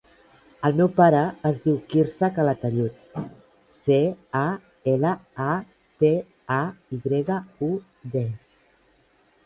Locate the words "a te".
5.47-6.15